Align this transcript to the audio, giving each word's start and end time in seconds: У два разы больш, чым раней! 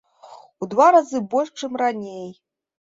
У 0.61 0.69
два 0.71 0.87
разы 0.97 1.23
больш, 1.37 1.55
чым 1.63 1.81
раней! 1.85 2.29